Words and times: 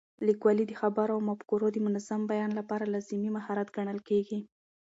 لیکوالی 0.27 0.65
د 0.67 0.73
خبرو 0.81 1.11
او 1.15 1.21
مفکورو 1.29 1.67
د 1.71 1.77
منظم 1.85 2.21
بیان 2.31 2.51
لپاره 2.59 2.91
لازمي 2.93 3.29
مهارت 3.37 3.67
ګڼل 3.77 3.99
کېږي. 4.09 4.39